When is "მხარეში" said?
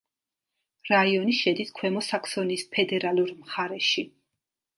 3.45-4.07